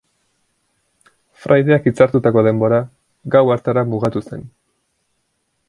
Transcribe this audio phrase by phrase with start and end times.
[1.43, 2.81] Fraideak hitzartutako denbora
[3.37, 4.49] gau hartara mugatu zen.